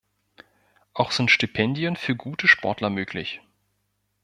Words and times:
Auch 0.95 1.11
sind 1.11 1.29
Stipendien 1.29 1.95
für 1.95 2.15
gute 2.15 2.47
Sportler 2.47 2.89
möglich. 2.89 3.39